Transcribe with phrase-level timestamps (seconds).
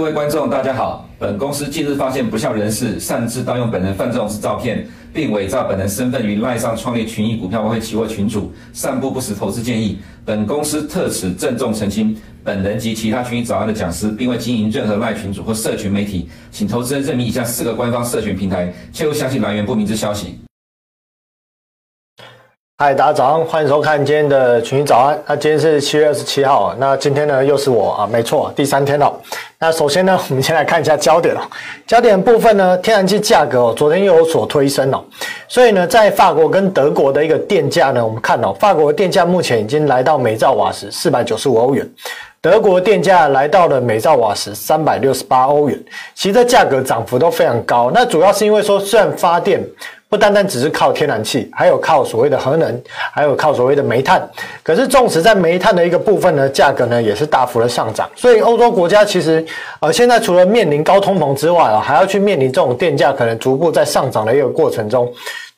[0.00, 1.06] 各位观众，大家好。
[1.18, 9.98] 本公司近日发现不肖人士擅自盗用本人范仲式照片，并伪造本人身份于赖上创立群益股票外汇期货群组，散布不实投资建议。
[10.24, 20.38] 本公司特此郑重澄清，本人及其他群益早安的讲师，并未经营任何赖群组或社群媒体，请投资人认明以下四个官方社群平台，切勿相信来源不明之消息。
[22.82, 25.22] 嗨，大家早上，欢迎收看今天的群益早安。
[25.26, 29.12] 那今天是七月二十七号，那今天呢又是我啊，没错，第三天了。
[29.58, 31.40] 那首先呢，我们先来看一下焦点哦。
[31.86, 35.04] 焦点部分呢，天然气价格哦，昨天又有所推升哦。
[35.46, 41.86] 所以呢，在法国跟德国的一个电价呢，我们看哦，法国的电价目前已经来到每兆瓦时四百九十五欧元，
[42.40, 45.78] 德国电价来到了每兆瓦时三百六十八欧元。
[46.14, 47.90] 其实这价格涨幅都非常高。
[47.92, 49.62] 那主要是因为说，虽然发电。
[50.10, 54.28] 不单单只是靠天然气，还有靠所谓的核能，还有靠所谓的煤炭。
[54.60, 58.10] 可是，纵使在煤炭的一个部分呢，价格呢也是大幅的上涨。
[58.16, 59.46] 所以，欧洲国家其实，
[59.78, 65.08] 呃，现在除了面临高通膨之外啊，还要去面临这种电价可能逐步在上涨的一个过程中。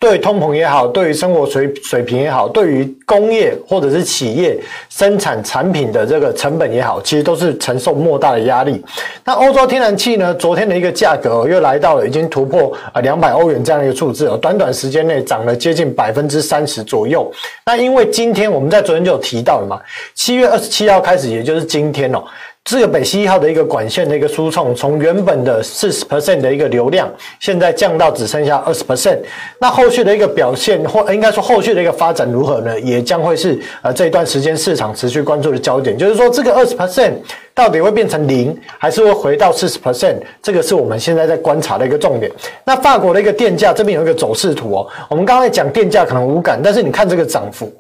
[0.03, 4.59] 对通膨也好，对于生活水水平也好，对于工业或者是企业
[4.91, 8.85] 生产产品的这个成本也好，其实都是承受莫大的压力。
[9.25, 17.33] 那欧洲天然气呢，昨天的一个价格又来到了已经突破啊两百欧元这样的一个数字哦，短短时间内涨了接近百分之三十左右。
[17.65, 19.81] 那因为今天我们在昨天就有提到了嘛，
[20.17, 22.25] 七月二十七号开始，也就是今天哦。
[22.65, 29.19] 这个北溪一号的一个管线的一个输送，从原本的四十 percent 的一个流量，现在降到只剩下二十 percent。
[29.59, 32.79] 那后续的一个表现，或应该说后续的一个发展如何呢？
[32.81, 35.99] 也将会是呃这一段时间市场持续关注的焦点。
[35.99, 37.15] 就是说，这个二十 percent
[37.53, 40.19] 到底会变成零，还是会回到四十 percent？
[40.41, 42.31] 这个是我们现在在观察的一个重点。
[42.65, 44.87] 那法国的一个电价这边有一个走势图哦。
[45.11, 47.71] 我们刚才讲电价可能无感，但是你看这个涨幅，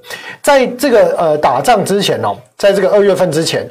[0.43, 3.65] 在这个呃打仗之前哦，在这个二月份之前。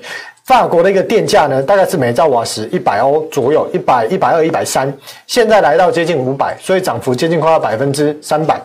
[0.46, 4.92] 法国的一个电价呢，大概是每兆瓦时一百欧左右，一百、一百二、一百三，
[5.28, 8.60] 现在来到接近五百，所以涨幅接近快要百分之三百。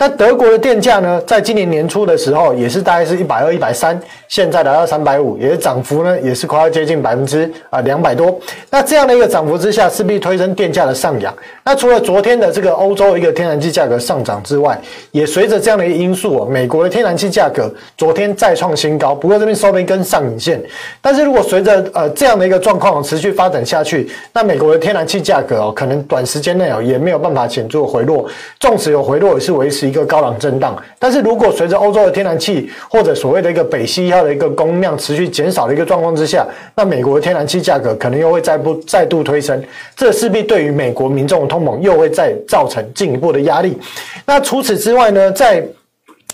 [0.00, 8.40] 那德国的电价呢，在今年年初的时候，也是大概是一百二、一百三，现在来到三百五，也是涨幅呢，也是快要接近百分之啊两百多。
[8.70, 11.30] 那这样的一个涨幅之下，势必推升电价的上扬。
[11.62, 20.58] 那除了昨天的这个欧洲一个天然气价格上涨之外，也随着这样的一个因素哦，美国的天然气价格昨天再创新高，不过这边收了一根上影线。
[21.02, 28.26] 但是如果随着呃这样的一个状况持续发展下去，那美国的天然气价格哦，可能短时间内哦也没有办法显著回落，
[28.58, 29.89] 纵使有回落，也是维持。
[29.90, 36.46] 一个高档震荡，但是如果随着欧洲的天然气或者所谓的一个北溪一号的一个供应量持续减少的一个状况之下，
[36.76, 39.62] 那美国的天然气价格可能又会再不再度推升，
[39.96, 43.76] 这势必对于美国民众的通膨又会再造成进一步的压力。
[44.24, 45.66] 那除此之外呢，在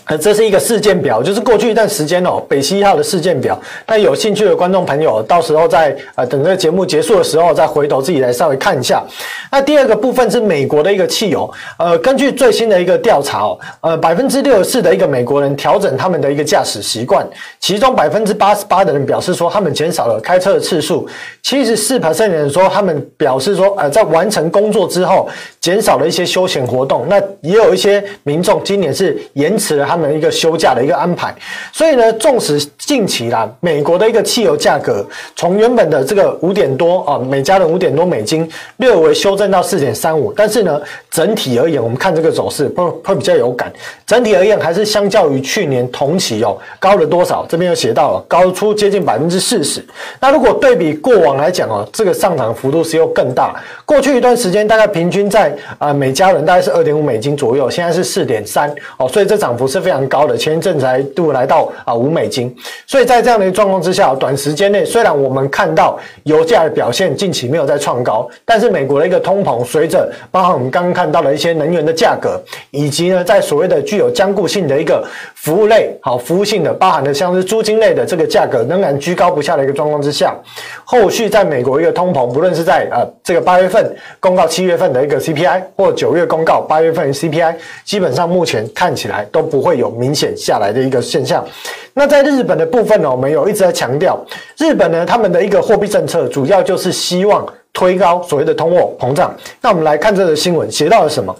[0.07, 3.59] 呃，这是一个事件表，就是过去一段时间哦，北溪一号的事件表。
[3.85, 9.03] 那有兴趣的观众朋友，到时候在呃等这个节目结束的时候，再回头自己来稍微看一下。
[9.51, 17.27] 那第二个部分是美国的一个汽油，呃，根据最新的一个调查哦，呃，百分之六十四的一个美国人调整他们的一个驾驶习惯，
[17.59, 21.05] 其中百分之八十八的人表示说他们减少了开车的次数，
[21.43, 25.27] 七十四 percent 的人说他们表示说呃在完成工作之后
[25.59, 27.05] 减少了一些休闲活动。
[27.09, 29.96] 那也有一些民众今年是延迟了他。
[29.97, 31.33] 他们一个休假的一个安排，
[31.73, 35.03] 所以呢，纵使近期啦，美国的一个汽油价格
[35.35, 38.47] 从原本的这个五点多啊，每加仑五点多美金，
[38.77, 43.73] 略微修正到四点三五，但是呢，整体而言，我们看这个走势会会比较有感。
[44.05, 47.43] 整体而言，还是相较于去年同期哦，高了多少？
[47.49, 49.83] 这边有写到了，高出接近百分之四十。
[50.19, 53.55] 那如果对比过往来讲哦，这个上涨幅度是又更大。
[53.83, 59.86] 过去一段时间，大概平均在啊每加仑大概是二点五美金左右，现在是四点三哦，所以这涨幅是。
[59.87, 62.53] 非常高的，前一阵才度来到啊五美金，
[62.85, 72.37] 所以在这样的一个状况之下，短时间内虽然我们看到油价的表现近期没有再创高，但是美国的一个通膨，随着包含我们刚刚看到的一些能源的价格，
[72.71, 75.01] 以及呢在所谓的具有坚固性的一个
[75.35, 80.35] 服务类，好服务性的包含的像是租金类的这个价格仍然居高不下的一个状况之下，
[80.83, 89.76] 后续在美国一个通膨，不论是在呃这个八月份公告七月份的一个 CPI，或九月公告八月份 CPI，基本上目前看起来都不会。
[89.77, 91.45] 有明显下来的一个现象。
[91.93, 94.19] 那在日本的部分呢，我们有一直在强调，
[94.57, 99.35] 日本呢他们的一个货币政策主要就是希望推高所谓的通货膨胀。
[99.61, 101.35] 那我们来看这个新闻写到了什么？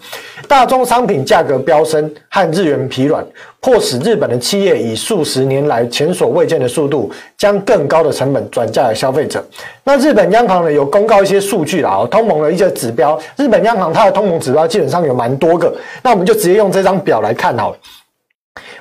[0.48, 3.24] 大宗商品价格飙升和日元疲软，
[3.60, 9.44] 迫使日本的企业以数十年来前所未见的速度，将更高的成本转嫁给消费者。
[9.84, 13.20] 那日本央行呢有公告一些数据啦，通膨的一些指标。
[13.36, 17.78] 日本央行它的通膨指标基本上有蛮多个，那我们就直接用这张表来看好了。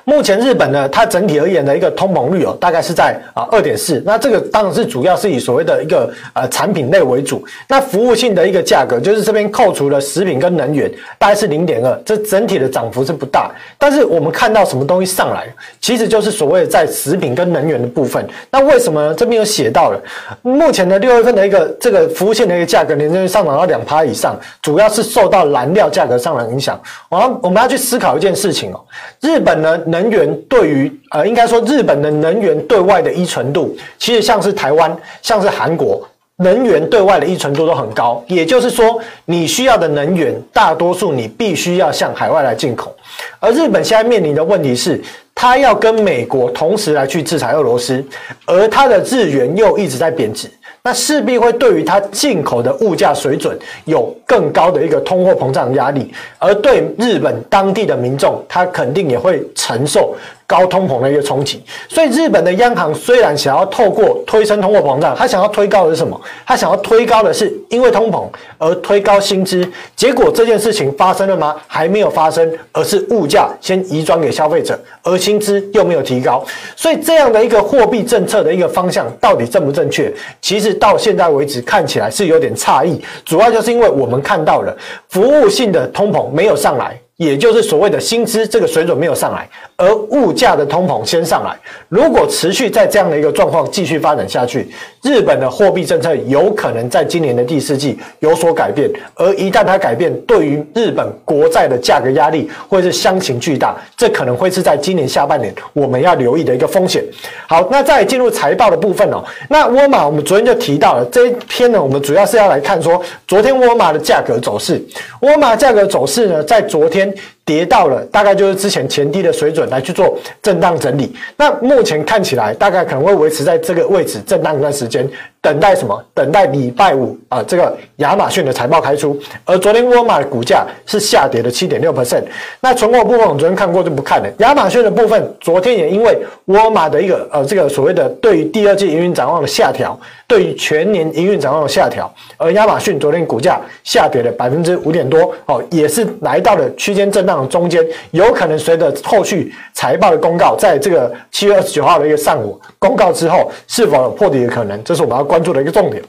[0.03, 4.01] 目前日本呢，它整体而言的一个通膨率哦，大概是在啊二点四。
[4.05, 7.43] 那这个当然是主要是以所谓的一个呃产品类为主。
[7.67, 12.01] 那服务性的一个价格，就是这边扣除了食品跟能源，大概是零点二。
[12.05, 13.51] 这整体的涨幅是不大。
[13.77, 15.47] 但是我们看到什么东西上来，
[15.81, 18.25] 其实就是所谓的在食品跟能源的部分。
[18.51, 19.13] 那为什么呢？
[19.13, 19.99] 这边有写到了，
[20.41, 26.79] 目前的六月份的一个这个服务性的一个价格，年增率上涨到两趴以上，主要是受到燃料价格上的影响。
[27.09, 28.79] 我们我们要去思考一件事情哦，
[29.21, 30.07] 日本呢能。
[30.07, 38.23] 能源对于呃，应该说日本的能源对外的依存度，其实像是台湾、像是韩国，能源对外的依存度都很高。
[38.27, 42.95] 也就是说，你需要的能源，大多数你必须要向海外来进口。
[43.39, 45.01] 而日本现在面临的问题是，
[45.35, 48.01] 它要跟美国同时来去制裁俄罗斯，
[48.45, 50.47] 而它的日元又一直在贬值。
[50.87, 60.15] 那势必会对于它进口的物价水准有更高的一个通货膨胀压力，而对日本当地的民众，他肯定也会承受。
[60.47, 66.19] 高通膨的一个冲击，所以日本的央行虽然想要透过推升通货膨胀，他想要推高的是什么？
[66.45, 68.25] 他想要推高的是因为通膨
[68.57, 71.57] 而推高薪资，结果这件事情发生了吗？
[71.67, 76.41] 还没有发生，而是物价先移转给消费者，而薪资又没有提高，
[76.77, 80.09] 所以这样的一个货币政策的一个方向到底正不正确？
[80.41, 84.73] 其实到现在为止看起来是有点诧异，主要就是因为我们看到了
[85.09, 86.97] 服务性的通膨没有上来。
[87.17, 91.57] 也就是所谓的薪资这个水准没有上来，而物价的通膨先上来。
[91.89, 94.69] 如果持续在这样的一个状况继续发展下去，
[95.01, 98.87] 日本的货币政策有可能在今年的第四季有所改变。
[99.15, 107.03] 而一旦它改变，对于日本国债的价格压力会是相形巨大，这可能会是在今年下半年我们要留意的一个风险。
[107.47, 109.23] 好，那再进入财报的部分哦。
[109.49, 114.79] 那沃尔玛我们昨天就提到了这一篇呢，我们主要是要来看说昨天沃尔玛的价格走势。
[115.21, 117.06] 沃尔玛价格走势呢，在昨天。
[117.13, 125.09] then 跌到了大概就是之前前低的水准来去做震荡整理，那目前看起来大概可能会维持在这个位置震荡一段时间。
[125.39, 126.03] 等待什么？
[126.13, 129.17] 等待礼拜五啊，这个亚马逊的财报开出。
[129.45, 132.23] 而昨天沃尔玛的股价是下跌了七点六 percent。
[132.59, 134.27] 那存货部分我们昨天看过就不看了。
[134.39, 139.97] 亚马逊的部分，昨天也因为沃尔玛的一个呃这个所谓的对于第二季营运展望的下调，
[140.27, 154.83] 对于全年营运展望的下调，而亚马逊昨天股价下跌了百分之五点多哦，也是来到了区间震荡中间，有可能随着后续财报的公告，在这个七月二十九号的一个上午公告之后，是否有破底的可能？
[154.83, 155.41] 这是我们要关。
[155.47, 156.03] 注的一个重点。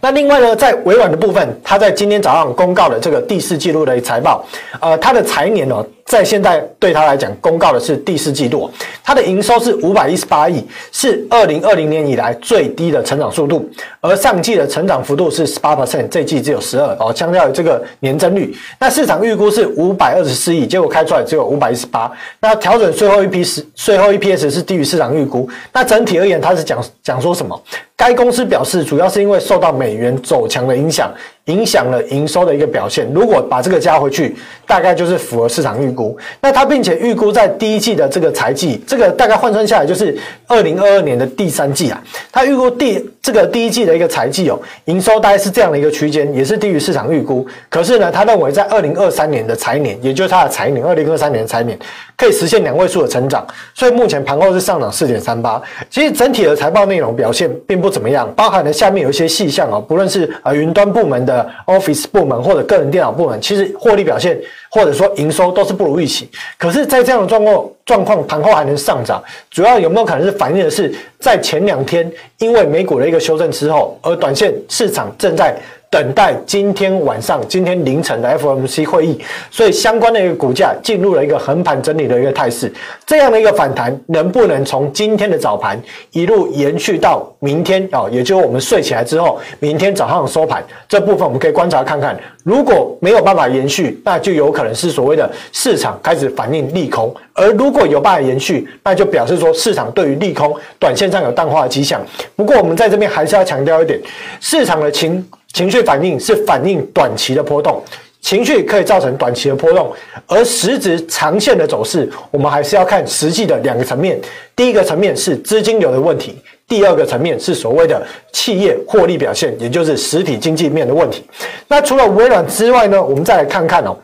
[0.00, 4.44] 那另外呢，在微软的部分，它在今天早上公告了这个第四季度的财报，
[4.80, 8.70] 呃，它的财年呢，在现在对它来讲，公告的是第四季度，
[9.02, 13.68] 它的营收是五百一十八亿，是二零二零年以来最低的成长速度，
[14.00, 22.10] 而上季的成长幅度是十八 percent，这季只有十二哦，相较于这个年增率，那市场预估是五百二十四亿，结果开出来只有五百一十八，
[22.40, 27.60] 那调整税后一批是税后 EPS 是低于市场预估，那整体而言，它是讲讲说什么？
[27.96, 31.10] 该公司表示，主要是因为受到美元走强的影响。
[31.46, 33.10] 影响了营收的一个表现。
[33.12, 36.16] 如果把这个加回去，大概就是符合市场预估。
[36.40, 42.02] 那它并且预估在第一季的这个财季，这个大概换算下来就是二零二二年的第三季啊。
[42.32, 47.46] 它预估第这个第一季的一个财季哦，营收大概是这样的一个区间，也是低于市场预估。
[47.68, 51.78] 可是呢，他认为在二零二三年的财年，也就是他的财年，二零二三年的财年
[52.16, 53.46] 可以实现两位数的成长。
[53.74, 55.60] 所以目前盘后是上涨四点三八。
[55.90, 61.46] 其实整体的财报内容表现并不怎么样，包含了下面有一些细项哦，不论是呃云端部门的。
[61.66, 64.38] Office 部门或者个人电脑部门，其实获利表现
[64.70, 66.30] 或者说营收都是不如预期。
[66.56, 75.56] 可是，在这样的状况状况，盘后还能上涨，主要有没有可能是反映的是在前两天因为美股的一个修正之后，而短线市场正在。
[75.88, 79.18] 等待今天晚上、今天凌晨的 FOMC 会议，
[79.50, 82.72] 所以相关的一个股价进入了一个横盘整理的一个态势。
[83.06, 88.06] 这样的一个反弹能不能从今天的早盘一路延续到明天啊？
[88.10, 92.18] 也就是我们睡起来之后，明天早上收盘这部分，我们可以观察看看。
[92.42, 102.00] 如果没有办法延续，那就有可能是所谓的市场开始反应利空；而如果有办法延续，那就表示说市场对于利空短线上有淡化的迹象。
[102.34, 103.98] 不过我们在这边还是要强调一点，
[104.40, 105.24] 市场的情。
[105.56, 107.82] 情绪反应是反映短期的波动，
[108.20, 109.90] 情绪可以造成短期的波动，
[110.26, 114.20] 而实质长线的走势，我们还是要看实际的两个层面。
[114.54, 116.36] 第一个层面是资金流的问题，
[116.68, 121.24] 第二个层面是所谓的企业获利表现，也就是实体经济面的问题。
[121.68, 123.96] 那除了微软之外呢，我们再来看看哦。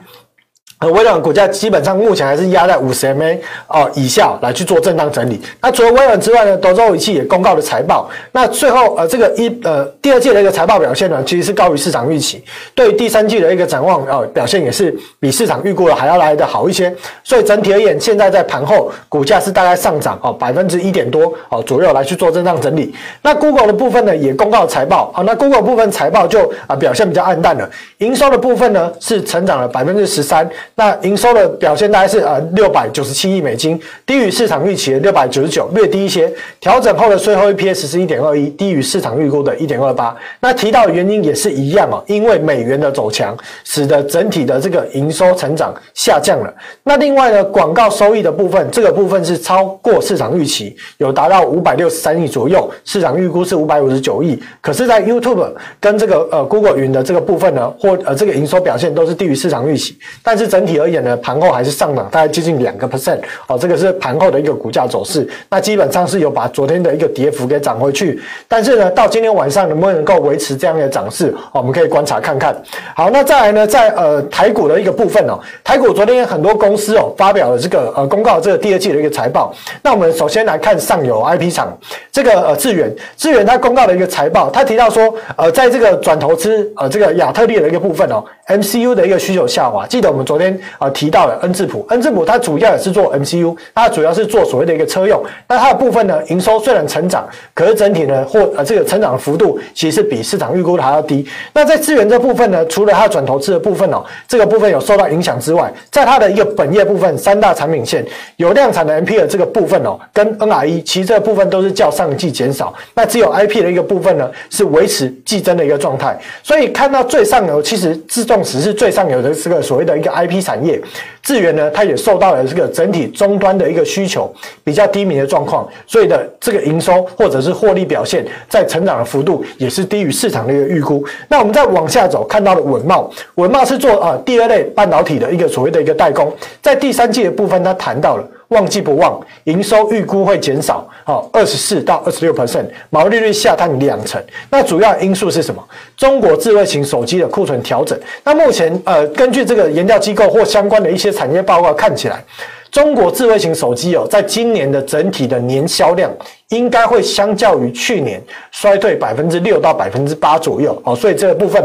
[0.91, 5.41] 微软股价基本上目前还是压在五十 MA 哦以下来去做震荡整理。
[5.61, 8.09] 那除了微软之外呢，德州仪器也公告了财报。
[8.33, 12.43] 那最后呃，这个一呃第二季的一个财报表现呢，其实是高于市场预期。
[12.75, 16.95] 对于第三季的一个展望呃，表现也是比市场预估的还要来得好一些。
[17.23, 22.95] 所以整体而言，现在在盘后股价是大概上涨哦百分之一点多哦左右来去做震荡整理。
[23.23, 25.25] 那 Google 的部分呢，也公告财报啊、哦。
[25.25, 27.69] 那 Google 部分财报就啊、表现比较暗淡了。
[27.99, 30.49] 营收的部分呢，是成长了百分之十三。
[30.75, 36.33] 那营收的表现大概是呃六百九十七亿美金，低于市场预期的六百九十九，略低一些。
[36.61, 40.17] 调整后的税后 EPS 是一点二一，低于市场预估的一点二八。
[40.41, 46.55] 那提到原因也是一样哦，因为美元的走强，使得整体的这个营收成长下降了。
[46.85, 54.41] 那另外呢，广告收益的部分，这个部分是超过市场预期，有达到五百六十三亿左右，市场预估是五百五十九亿。
[54.61, 61.03] 可是，在 YouTube 跟这个呃 Google 云的这个部分呢，或呃这个营收表现都是低于市场预期，但是整整体而言。
[61.03, 65.29] 呢，盘后还是上涨，大概接近两个 percent 哦，这个是盘后的一个股价走势。
[65.51, 72.55] 那基本上是有把昨天的一个跌幅给涨回去，但是呢，到今天晚上能不能够维持这样的涨势，哦，我们可以观察看看。
[72.95, 79.53] 好，那再来呢，在呃台股的一个部分哦，台股昨天很多公司哦发表了这个呃公告这个第二季的一个财报。
[79.83, 81.77] 那我们首先来看上游 IP 厂
[82.13, 89.85] 这个呃智远，智远它公告的一个财报，它提到说呃在这个转投资呃这个亚特力的一个部分哦，MCU 的一个需求下滑。
[89.87, 90.89] 记得我们昨天啊。
[90.91, 101.27] 提到了恩智浦，恩智浦它主要也是做 MCU，它主要是做所谓的一个车用，那它的部分呢，营收虽然成长，可是整体呢或呃这个成长的幅度其实是比市场预估的还要低。
[101.53, 108.05] 那在资源这部分呢，除了它转投资的部分哦，这个部分有受到影响之外，在它的一个本业部分，三大产品线
[108.37, 116.19] 有量产的 MP 的这个部分哦，跟 NRE 其实这个部分都是较上季减少，那只有 IP 的一个部分呢是维持季增的一个状态。
[116.43, 120.79] 所以看到最上游，其实自动只是最上游的这个所谓的一个 IP 产业。
[121.23, 124.29] 智源呢，它也受到了这个整体终端的一个需求
[124.65, 131.05] 比较低迷的状况，所以的这个营收或者是获利表现，在成长的幅度也是低于市场的一个预估。
[131.29, 138.29] 那我们再往下走，看到了稳贸，稳贸是做啊第二类半导体的一个所谓的一个代工，在第三季的部分，他谈到了。
[138.53, 144.23] 旺季不旺，营收预估会减少，好，二十四到二十六 percent，毛利率下探两成。
[144.51, 145.61] 那主要因素是什么？
[145.97, 147.99] 中国智慧型手机的库存调整。
[148.23, 152.25] 那目前，呃，根据这个研调机构或相关的一些产业报告看起来，
[152.71, 156.11] 中国智慧型手机哦，在今年的整体的年销量
[156.51, 161.63] 应该会相较于去年衰退百分之六到百分之八左右，哦，所以这个部分。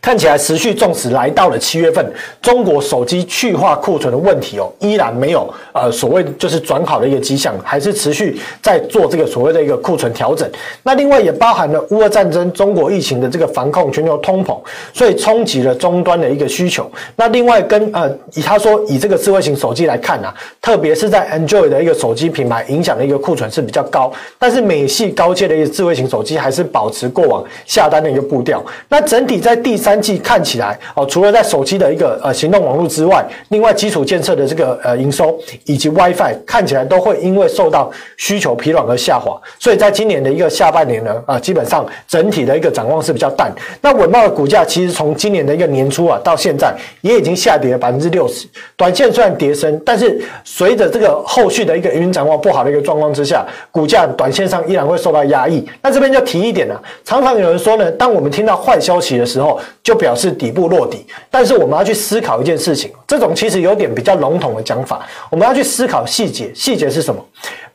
[0.00, 10.48] 看起来持续，重视来到了七月份，中国手机去化库存的问题哦，依然没有呃所谓就是转好的一个迹象，还是持续在做这个所谓的一个库存调整。
[10.82, 14.58] 那另外也包含了乌俄战争、中国疫情的这个防控、全球通膨，
[14.92, 16.90] 所以冲击了终端的一个需求。
[17.16, 28.64] 那另外跟呃以他说以这个智慧型手机来看啊，特别是在 Android 的一个手机品牌影响的一个库存是比较高，但是美系高阶的一个智慧型手机还是保持过往下单的一个步调。
[28.88, 43.50] 那整体在第三三季看起来哦，除了在手机的一个呃行动网络之外，另外基础建设的这个呃营收以及 WiFi 看起来都会因为受到需求疲软而下滑，所以在今年的一个下半年呢啊、基本上整体的一个展望是比较淡。
[43.80, 55.66] 那稳茂的股价其实从今年的一个年初啊到现在也已经下跌了百分之六十，短线虽然跌升，但是随着这个后续的一个营运展望不好的一个状况之下，股价短线上依然会受到压抑。
[55.80, 67.24] 那这边就提一点啊，常常有人说呢，当我们听到坏消息的时候，就表示底部落底，但是我们要去思考一件事情，这种其实有点比较笼统的讲法，我们要去思考细节，细节是什么？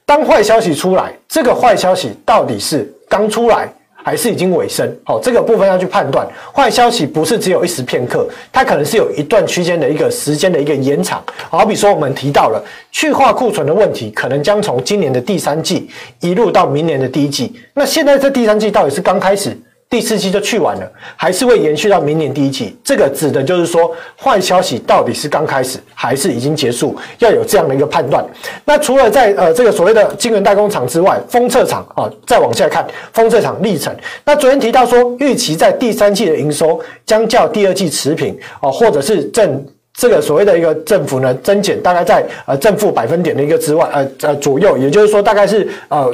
[0.05, 4.93] 当坏消息出来，这个坏消息到底是刚出来还是已经尾声？
[5.05, 6.27] 好，这个部分要去判断。
[6.53, 11.23] 坏消息不是只有一时片刻，它可能是有一段区间的一个时间的一个延长。
[11.49, 17.55] 好比说，我们提到了去化库存的问题，可能将从今年的第三季一路到明年的第一季。
[17.73, 19.57] 那现在这第三季到底是刚开始？
[19.93, 22.75] 第四季就去完了，还是会延续到明年第一季？
[22.83, 26.97] 这个指的就是说，坏消息到底是刚开始还是已经结束？
[27.19, 28.25] 要有这样的一个判断。
[28.65, 33.95] 那除了在呃这个所谓的晶圆代工厂之外，封测厂啊，再往下看，封测厂历程。
[34.25, 39.63] 那昨天提到说，预期在第三季的营收将较第二季持平啊，或者是正。
[39.93, 46.11] 这个所谓的一个增幅呢，增减大概在呃正负百分点的一个之外，呃呃左右，也就是说大概是呃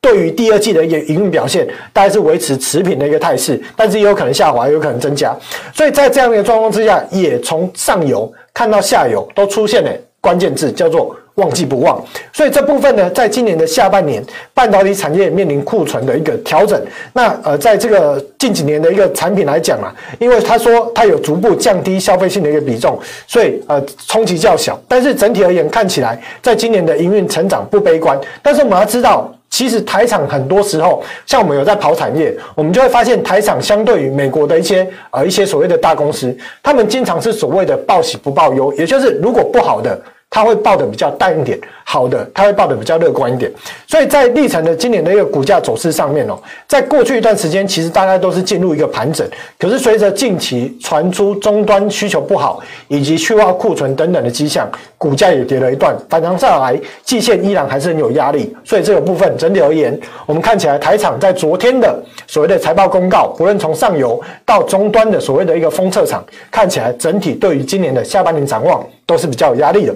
[0.00, 5.34] 对于第二季的一个营运表现，大概是维持持平的一个态势，但是也有可能下滑，有可能增加。
[5.72, 9.90] 所以在这样的一个状况之下，也从上游看到下游都出现了
[10.20, 11.16] 关键字，叫做。
[11.36, 12.00] 忘记不忘，
[12.32, 14.22] 所以这部分呢，在今年的下半年，
[14.52, 16.80] 半导体产业面临库存的一个调整。
[17.12, 24.80] 那呃，在这个近几年的一个产品来讲啊，因为他说它有逐步降低消费性的一个比重，所以呃冲击较小。
[24.86, 28.16] 但是整体而言，看起来在今年的营运成长不悲观。
[28.40, 40.00] 但是我们要知道，其实台厂很多时候，像我们有在跑产业，我们就会发现台厂相对于美国的一些呃一些所谓的大公司，他们经常是所谓的报喜不报忧，也就是如果不好的。
[40.34, 43.48] 它会报的比较淡一点，好的，它会报的比较乐观一点。
[43.86, 46.36] 所以在历程的今年的一个股价走势上面哦，
[46.66, 49.24] 在过去一段时间，其实大家都是进入一个盘整。
[49.56, 58.52] 可是随着近期传出终端需求不好，以及去化库存等等的迹象，股价也跌了一段，反弹上来，季线依然还是很有压力。
[58.64, 69.94] 所以这个部分整体而言，我们看起来台厂在昨天的所谓的财报公告，不论从上游到终端的所谓的一个封测厂，看起来整体对于今年的下半年展望都是比较有压力的。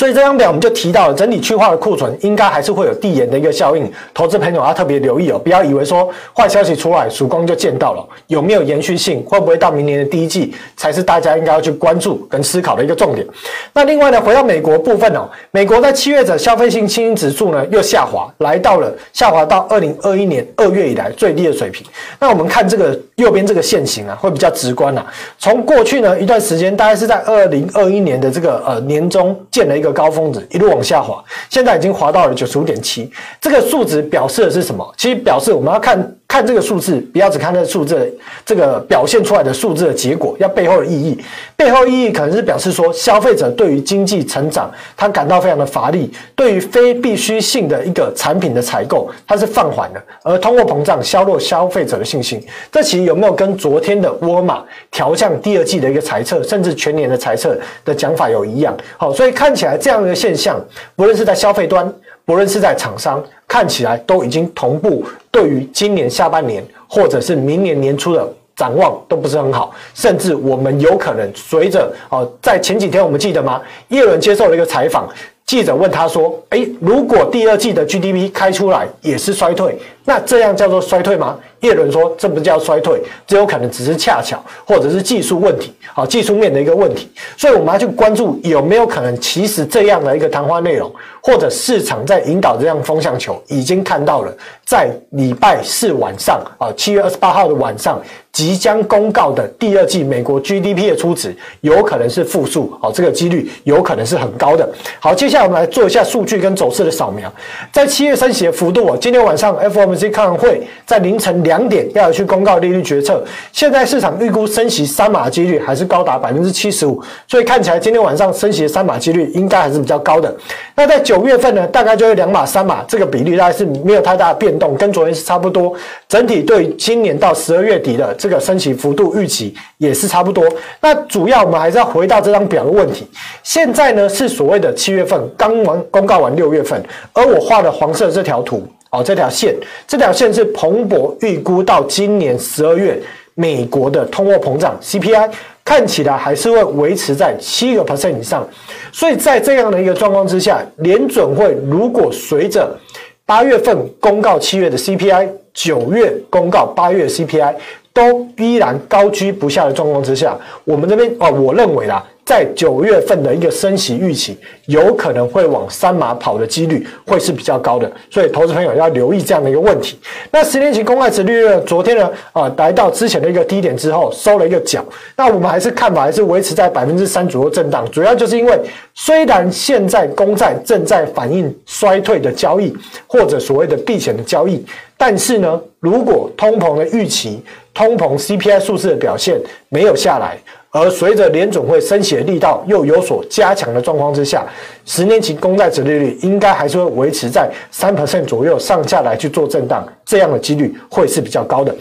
[0.00, 13.26] 所以这张表我们就提到了，整体去化的库存应该还是会有递延的一个效应，投资朋友要特别留意哦，不要以为说坏消息出来曙光就见到了，有没有延续性，会不会到明年的第一季才是大家应该要去关注跟思考的一个重点。
[13.74, 21.86] 那另外呢，回到美国部分哦，美国在七月的消费性信心指数呢又下滑，来到了下滑到二零二一年二月以来最低的水平。
[22.18, 25.04] 那我们看这个右边这个线型啊，会比较直观啊，
[25.36, 33.10] 从过去呢一段时间，大概是在二零二一年的这个呃年中建了一个高峰值，一路往下滑，现在已经滑到了九十五点七。
[33.40, 34.94] 这个数值表示的是什么？
[34.96, 36.16] 其实表示我们要看。
[36.30, 38.08] 看这个数字，不要只看这个数字，
[38.46, 41.18] 这个表现出来的数字的结果，要背后的意义。
[41.56, 52.40] 背后意义可能是表示说，消费者对于经济成长，他感到非常的乏力；对于非必需性的一个产品的采购，它是放缓的，而通货膨胀削弱消费者的信心。
[52.70, 58.72] 这其实有没有跟昨天的沃尔玛调降第二季的一个财测，甚至全年的财测的讲法有一样？
[58.96, 61.92] 好，所以看起来这样的现象，无论是在消费端。
[62.24, 73.60] 不论是在厂商，看起来都已经同步，对于今年下半年或者是明年年初的展望都不是很好，甚至我们有可能随着哦，在前几天我们记得吗？
[73.88, 75.08] 叶伦接受了一个采访，
[75.46, 87.10] 记者问他说：“诶，如果第二季的 GDP 开出来也是衰退，那这样叫做衰退吗？”叶伦说：“这不叫衰退，这有可能只是恰巧，或者是技术问题，好，技术面的一个问题。
[87.36, 90.90] 所以我们要去关注有没有可能，其实这样的一个谈话内容，
[91.22, 94.34] 或者市场在引导这样风向球，已经看到了，
[94.64, 98.00] 在礼拜四晚上啊，七月二十八号的晚上，
[98.32, 104.66] 即将公告的第二季美国 GDP 的初值，有可能是负数，好，这个几率有可能是很高的。
[104.98, 107.30] 好，接下来我们来做一下数据跟走势的扫描，
[107.70, 111.70] 在七月升息的幅度啊，今天晚上 FOMC 开完会，在凌晨两。
[111.70, 113.22] 点要去公告利率决策，
[113.52, 120.34] 现在市场预估升息三码几率还是高达百分之七十五，所以看起来今天晚上升息的三码几率应该还是比较高的。
[120.74, 125.72] 那在九月份呢，大概就是两码三码，这个比例大概是没有太大的变动，跟昨天是差不多。
[126.08, 130.44] 整体对今年到十二月底的这个升息幅度预期也是差不多。
[130.80, 133.06] 那主要我们还是要回到这张表的问题，
[133.44, 138.66] 现在呢是所谓的七月份刚完公告完六月份，而我画的黄色这条图。
[138.90, 139.54] 哦，这条线，
[139.86, 143.00] 这条线是彭博预估到今年十二月
[143.34, 145.30] 美国的通货膨胀 CPI，
[145.64, 148.46] 看起来还是会维持在七个 percent 以上。
[148.92, 152.76] 所以在这样的一个状况之下，联准会如果随着
[153.24, 157.54] 八月份公告七月的 CPI，九月公告八月 CPI，
[157.92, 162.04] 都依然高居不下的状况之下，我们这边哦，我认为啦。
[162.30, 169.98] 在九月份的一个升息预期，有可能会往三码跑的几率会是比较高的，所以投资朋友要留意这样的一个问题。
[170.30, 174.84] 那十年期公债殖利率昨天呢，啊、来到之前的一个低点之后收了一个角，
[175.16, 178.56] 那我们还是看法还是维持在百分之三左右震荡，主要就是因为
[178.94, 182.72] 虽然现在公债正在反映衰退的交易
[183.08, 184.64] 或者所谓的避险的交易，
[184.96, 187.42] 但是呢，如果通膨的预期、
[187.74, 189.36] 通膨 CPI 数字的表现
[189.68, 190.38] 没有下来。
[190.72, 194.46] 而随着联总会升息的力道又有所加强的状况之下，
[194.84, 201.74] 十年期公债殖利率应该还是会维持在三 percent 左右上下来去做震荡，这样的几率会是比较高的。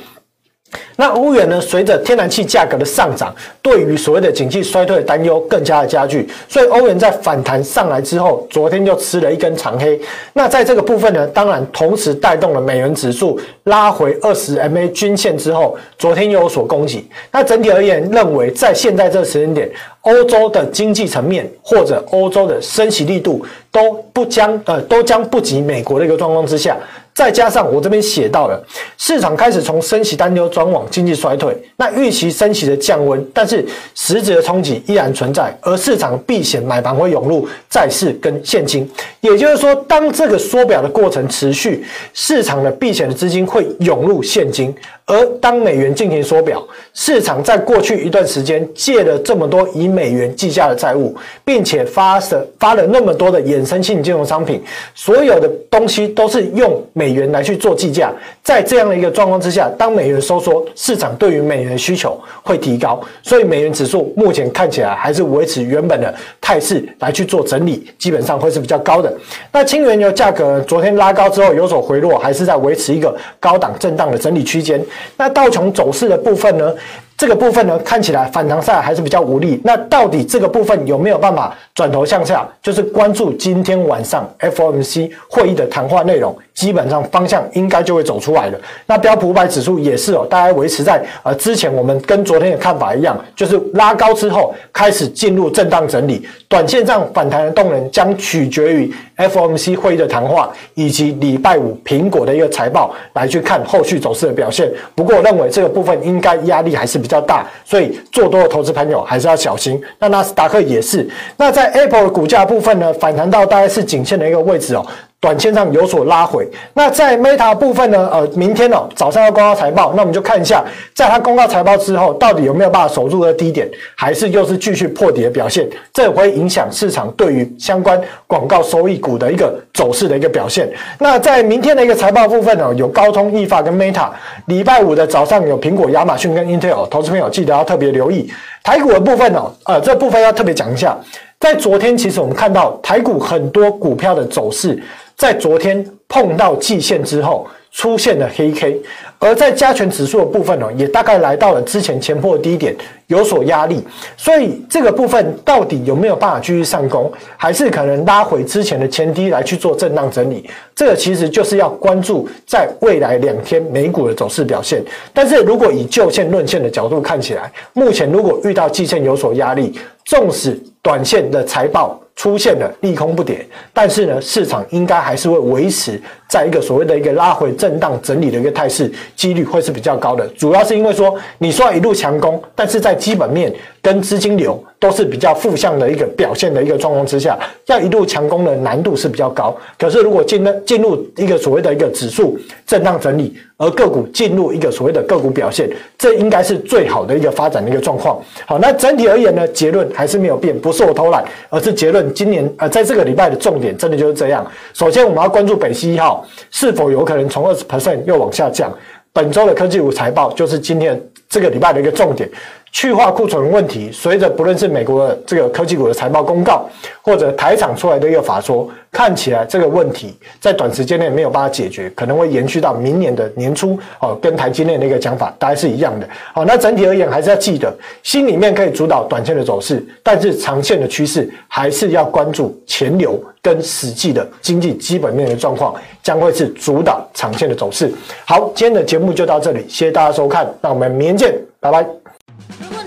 [0.97, 1.59] 那欧元呢？
[1.59, 9.99] 随着天然气价格的上涨，对于所谓的经济衰退的担忧更加的加剧，所以欧元在反弹上来之后，昨天就吃了一根长黑。
[10.33, 17.09] 那在这个部分呢，当然同时带动了美元指数拉回二十 MA 均线之后，昨天又有所攻击。
[17.31, 19.69] 那整体而言，认为在现在这个时间点，
[20.01, 26.77] 欧洲的经济层面或者欧洲的升息力度都不将呃都将不及美国的一个状况之下。
[27.19, 28.65] 再加上我这边写到了，
[28.97, 44.73] 市场开始从升息担忧转往经济衰退，那预期升息的降温，但是实质的冲击依然存在，而市场避险买盘会涌入债市跟现金，也就是说，当这个缩表的过程持续，市场的避险的资金会涌入现金。
[45.09, 54.61] 而当美元进行缩表，市场在过去一段时间借了这么多以美元计价的债务，并且发了发了那么多的衍生性金融商品，
[54.93, 58.13] 所有的东西都是用美元来去做计价。
[58.43, 69.11] 在这样的一个状况之下，当美元收缩，市场对于美元的需求会提高，所以美元指数目前看起来还是维持原本的态势来去做整理，基本上会是比较高的。
[69.51, 74.79] 那轻原油价格昨天拉高之后有所回落，还是在维持一个高档震荡的整理区间。
[75.17, 76.73] 那道琼走势的部分呢？
[77.19, 79.59] 这个部分呢，看起来反弹上来还是比较无力。
[79.61, 82.47] 那到底这个部分有没有办法转头向下？
[82.63, 88.57] 就是关注今天晚上 FOMC 会议的谈话内容，基本上方向应该就会走出来了。
[88.85, 104.71] 那标普五百指数也是哦，大概维持在呃之前我们跟昨天的看法一样，就是拉高之后开始进入震荡整理，短线上反弹的动能将取决于 FOMC 会议的谈话以及礼拜五苹果的一个财报来去看后续走势的表现。
[104.95, 107.19] 不过我认为这个部分应该压力还是比较。
[107.29, 109.79] 大，所以做多的投资朋友还是要小心。
[109.99, 111.07] 那纳斯达克也是。
[111.37, 114.83] 那在 Apple 的股价部分呢，反弹到大概是颈线的一个位置哦。
[115.21, 118.09] 短线上有所拉回，那在 Meta 部分呢？
[118.09, 120.63] 呃，明天哦早上要公告财报，那我们就看一下，
[120.95, 125.67] 在它公告财报之后，到底有没有办法守住的低点，还是又是继续破底的表现？
[125.93, 130.71] 这会影响市场对于相关广告收益股的一个走势的一个表现。
[130.99, 134.09] 那在明天的一个财报部分呢，有高通、易法跟 Meta。
[134.45, 138.31] 礼拜五的早上有苹果、亚马逊跟 Intel，投资朋友记得要特别留意。
[138.63, 140.97] 台股的部分哦，呃，这部分要特别讲一下，
[141.39, 144.81] 在昨天其实我们看到台股很多股票的走势。
[145.19, 148.81] 在昨天碰到季线之后，出现了黑 K，
[149.19, 152.73] 而在加权指数的部分呢，也大概来到了之前前破低点，
[153.07, 153.83] 有所压力。
[154.15, 160.49] 所以这个部分到底有没有办法继续上攻，还是可能拉回之前的前低来去做震荡整理？
[160.73, 164.81] 这个其实就是要关注在未来两天美股的走势表现。
[165.13, 171.99] 但是如果以就线论线的角度看起来，目前如果遇到季线有所压力，纵使短线的财报。
[172.19, 180.27] 出现了利空不跌，但是呢，市场应该还是会维持在一个所谓的一个拉回震荡整理的一个态势，几率会是比较高的。
[180.37, 187.37] 主要是因为说，你说一路强攻，但是在基本面跟资金流都是比较负向的一个表现的一个状况之下，
[187.67, 189.55] 要一路强攻的难度是比较高。
[189.77, 198.21] 可是如果进了进入一个所谓的一个指数震荡整理，而个股进入一个所谓的个股表现，这应该是最好的一个发展的一个状况。
[198.45, 204.45] 好，那整体而言呢，结论还是没有变，不是我偷懒，而是结论今年呃，在这个礼拜的重点真的就是这样。
[204.73, 208.71] 首先，我们要关注北溪一号是否有可能从二十 percent 又往下降。
[209.11, 212.29] 本周的科技股财报就是今天这个礼拜的一个重点。
[212.71, 216.69] 去化库存问题，随着不论是美国的这个科技股的财报公告，
[217.01, 223.77] 或者台厂出来的一个法说，看起来这个问题在短时间内没有办法解决，可能会延续到明年的年初。
[223.99, 226.07] 哦，跟台积电的一个讲法大概是一样的。
[226.33, 237.91] 好，那整体而言还是要记得，心里面可以主导短线的走势，但是长线的趋势还是要关注钱流跟实际的经济基本面的状况，将会是主导长线的走势。
[238.25, 241.98] 好，今天的节目就到这里，谢谢大家收看，那我们明天见，拜拜。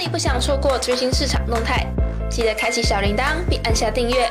[0.08, 1.86] 不想错过最新市场动态，
[2.30, 4.30] 记得开启小铃铛并按下订阅。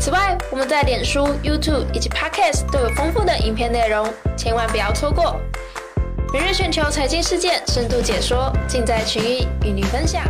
[0.00, 5.40] 此外，我们在脸书、YouTube 以及 Podcast 都有丰富的影片内容，千万不要错过。
[6.32, 10.22] 每日全球财经事件深度解说，尽在群益与您分享。